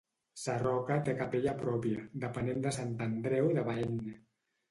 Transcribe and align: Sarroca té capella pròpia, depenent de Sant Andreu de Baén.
Sarroca 0.43 0.95
té 1.09 1.13
capella 1.19 1.53
pròpia, 1.59 2.01
depenent 2.25 2.65
de 2.65 2.73
Sant 2.79 2.97
Andreu 3.07 3.53
de 3.59 3.67
Baén. 3.71 4.01